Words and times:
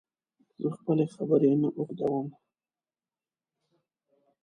زه 0.61 0.67
خپلي 0.77 1.05
خبري 1.15 1.51
نه 1.61 1.69
اوږدوم 1.77 2.27